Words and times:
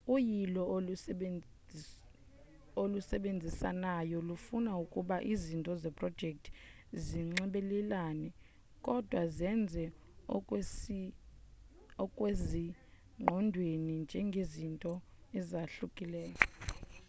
uyilo 0.15 0.61
olusebenzisanayo 2.87 4.17
lufuna 4.27 4.71
ukuba 4.83 5.15
izinto 5.33 5.71
zeprojekthi 5.83 6.49
zinxibelelane 7.05 8.27
kodwa 8.85 9.21
zenze 9.37 9.83
okusezingqondweni 12.03 13.93
njengezinto 14.05 14.91
ezahlukileyo 15.37 16.37